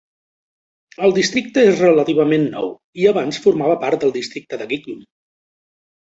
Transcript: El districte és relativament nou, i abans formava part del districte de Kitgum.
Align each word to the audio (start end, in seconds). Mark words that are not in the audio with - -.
El 1.07 1.11
districte 1.17 1.65
és 1.71 1.81
relativament 1.83 2.47
nou, 2.55 2.71
i 3.01 3.05
abans 3.09 3.37
formava 3.43 3.75
part 3.83 4.05
del 4.05 4.15
districte 4.15 4.59
de 4.63 4.67
Kitgum. 4.73 5.05